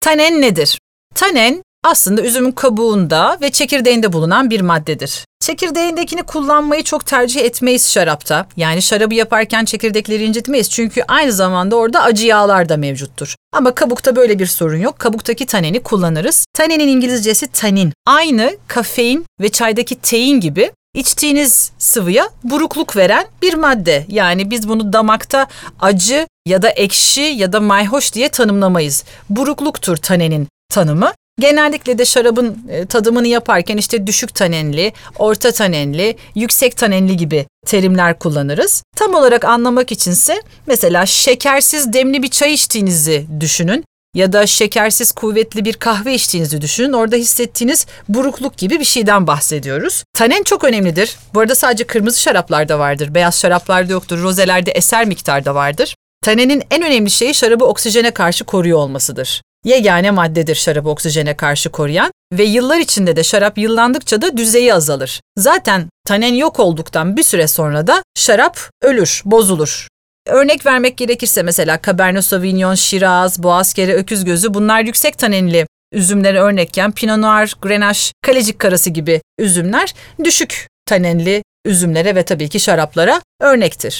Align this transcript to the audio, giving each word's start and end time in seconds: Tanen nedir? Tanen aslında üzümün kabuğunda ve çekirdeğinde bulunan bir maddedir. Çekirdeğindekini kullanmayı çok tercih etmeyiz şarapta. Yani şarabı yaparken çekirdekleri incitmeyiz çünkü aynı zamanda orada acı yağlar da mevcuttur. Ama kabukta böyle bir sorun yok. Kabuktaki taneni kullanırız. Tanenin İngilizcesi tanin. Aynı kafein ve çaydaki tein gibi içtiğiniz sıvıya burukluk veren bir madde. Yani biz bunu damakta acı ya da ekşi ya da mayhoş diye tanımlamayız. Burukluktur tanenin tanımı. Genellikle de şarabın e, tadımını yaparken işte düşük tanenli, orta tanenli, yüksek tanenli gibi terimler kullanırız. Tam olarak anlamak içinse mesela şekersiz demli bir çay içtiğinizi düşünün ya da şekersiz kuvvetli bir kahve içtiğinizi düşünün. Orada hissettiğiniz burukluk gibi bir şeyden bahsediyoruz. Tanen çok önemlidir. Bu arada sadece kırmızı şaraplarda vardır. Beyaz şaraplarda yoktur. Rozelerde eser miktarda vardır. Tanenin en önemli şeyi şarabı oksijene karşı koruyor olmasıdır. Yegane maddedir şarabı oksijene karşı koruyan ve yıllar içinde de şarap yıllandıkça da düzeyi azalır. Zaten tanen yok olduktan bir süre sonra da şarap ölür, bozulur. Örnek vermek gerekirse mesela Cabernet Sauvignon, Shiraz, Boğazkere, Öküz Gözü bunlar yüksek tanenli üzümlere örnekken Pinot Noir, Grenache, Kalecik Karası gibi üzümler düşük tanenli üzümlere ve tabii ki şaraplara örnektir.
Tanen 0.00 0.40
nedir? 0.40 0.78
Tanen 1.14 1.62
aslında 1.84 2.22
üzümün 2.22 2.52
kabuğunda 2.52 3.38
ve 3.40 3.50
çekirdeğinde 3.50 4.12
bulunan 4.12 4.50
bir 4.50 4.60
maddedir. 4.60 5.24
Çekirdeğindekini 5.40 6.22
kullanmayı 6.22 6.82
çok 6.82 7.06
tercih 7.06 7.40
etmeyiz 7.40 7.92
şarapta. 7.92 8.46
Yani 8.56 8.82
şarabı 8.82 9.14
yaparken 9.14 9.64
çekirdekleri 9.64 10.24
incitmeyiz 10.24 10.70
çünkü 10.70 11.02
aynı 11.08 11.32
zamanda 11.32 11.76
orada 11.76 12.02
acı 12.02 12.26
yağlar 12.26 12.68
da 12.68 12.76
mevcuttur. 12.76 13.34
Ama 13.52 13.74
kabukta 13.74 14.16
böyle 14.16 14.38
bir 14.38 14.46
sorun 14.46 14.76
yok. 14.76 14.98
Kabuktaki 14.98 15.46
taneni 15.46 15.82
kullanırız. 15.82 16.46
Tanenin 16.54 16.88
İngilizcesi 16.88 17.46
tanin. 17.46 17.92
Aynı 18.06 18.56
kafein 18.68 19.26
ve 19.40 19.48
çaydaki 19.48 19.94
tein 20.00 20.40
gibi 20.40 20.72
içtiğiniz 20.94 21.72
sıvıya 21.78 22.30
burukluk 22.44 22.96
veren 22.96 23.26
bir 23.42 23.54
madde. 23.54 24.04
Yani 24.08 24.50
biz 24.50 24.68
bunu 24.68 24.92
damakta 24.92 25.46
acı 25.80 26.26
ya 26.46 26.62
da 26.62 26.70
ekşi 26.70 27.20
ya 27.20 27.52
da 27.52 27.60
mayhoş 27.60 28.12
diye 28.12 28.28
tanımlamayız. 28.28 29.04
Burukluktur 29.30 29.96
tanenin 29.96 30.48
tanımı. 30.70 31.12
Genellikle 31.40 31.98
de 31.98 32.04
şarabın 32.04 32.58
e, 32.68 32.86
tadımını 32.86 33.26
yaparken 33.26 33.76
işte 33.76 34.06
düşük 34.06 34.34
tanenli, 34.34 34.92
orta 35.18 35.52
tanenli, 35.52 36.16
yüksek 36.34 36.76
tanenli 36.76 37.16
gibi 37.16 37.46
terimler 37.66 38.18
kullanırız. 38.18 38.82
Tam 38.96 39.14
olarak 39.14 39.44
anlamak 39.44 39.92
içinse 39.92 40.42
mesela 40.66 41.06
şekersiz 41.06 41.92
demli 41.92 42.22
bir 42.22 42.28
çay 42.28 42.52
içtiğinizi 42.52 43.26
düşünün 43.40 43.84
ya 44.14 44.32
da 44.32 44.46
şekersiz 44.46 45.12
kuvvetli 45.12 45.64
bir 45.64 45.74
kahve 45.74 46.14
içtiğinizi 46.14 46.60
düşünün. 46.60 46.92
Orada 46.92 47.16
hissettiğiniz 47.16 47.86
burukluk 48.08 48.56
gibi 48.56 48.80
bir 48.80 48.84
şeyden 48.84 49.26
bahsediyoruz. 49.26 50.04
Tanen 50.14 50.42
çok 50.42 50.64
önemlidir. 50.64 51.16
Bu 51.34 51.40
arada 51.40 51.54
sadece 51.54 51.84
kırmızı 51.84 52.20
şaraplarda 52.20 52.78
vardır. 52.78 53.14
Beyaz 53.14 53.40
şaraplarda 53.40 53.92
yoktur. 53.92 54.22
Rozelerde 54.22 54.70
eser 54.70 55.06
miktarda 55.06 55.54
vardır. 55.54 55.94
Tanenin 56.24 56.62
en 56.70 56.82
önemli 56.82 57.10
şeyi 57.10 57.34
şarabı 57.34 57.64
oksijene 57.64 58.10
karşı 58.10 58.44
koruyor 58.44 58.78
olmasıdır. 58.78 59.42
Yegane 59.64 60.10
maddedir 60.10 60.54
şarabı 60.54 60.88
oksijene 60.88 61.36
karşı 61.36 61.70
koruyan 61.70 62.10
ve 62.32 62.44
yıllar 62.44 62.78
içinde 62.78 63.16
de 63.16 63.24
şarap 63.24 63.58
yıllandıkça 63.58 64.22
da 64.22 64.36
düzeyi 64.36 64.74
azalır. 64.74 65.20
Zaten 65.38 65.88
tanen 66.06 66.34
yok 66.34 66.60
olduktan 66.60 67.16
bir 67.16 67.22
süre 67.22 67.48
sonra 67.48 67.86
da 67.86 68.02
şarap 68.16 68.70
ölür, 68.82 69.22
bozulur. 69.24 69.88
Örnek 70.26 70.66
vermek 70.66 70.96
gerekirse 70.96 71.42
mesela 71.42 71.80
Cabernet 71.86 72.24
Sauvignon, 72.24 72.74
Shiraz, 72.74 73.42
Boğazkere, 73.42 73.94
Öküz 73.94 74.24
Gözü 74.24 74.54
bunlar 74.54 74.80
yüksek 74.80 75.18
tanenli 75.18 75.66
üzümlere 75.92 76.40
örnekken 76.40 76.92
Pinot 76.92 77.18
Noir, 77.18 77.56
Grenache, 77.62 78.12
Kalecik 78.22 78.58
Karası 78.58 78.90
gibi 78.90 79.20
üzümler 79.38 79.94
düşük 80.24 80.68
tanenli 80.86 81.42
üzümlere 81.66 82.14
ve 82.14 82.22
tabii 82.22 82.48
ki 82.48 82.60
şaraplara 82.60 83.20
örnektir. 83.40 83.98